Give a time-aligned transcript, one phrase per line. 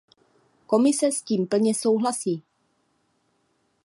[0.67, 2.43] Komise s tím plně souhlasí.